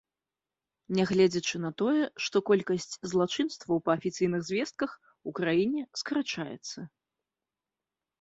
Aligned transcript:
Нягледзячы 0.99 1.57
на 1.65 1.69
тое, 1.81 2.03
што 2.27 2.41
колькасць 2.49 2.93
злачынстваў, 3.11 3.81
па 3.89 3.97
афіцыйных 3.99 4.41
звестках, 4.49 4.91
у 5.31 5.35
краіне 5.41 5.81
скарачаецца. 6.03 6.79